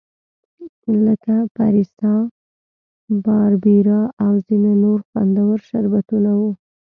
[1.05, 2.13] لکه فریسا،
[3.23, 6.51] باربیرا او ځیني نور خوندور شربتونه وو.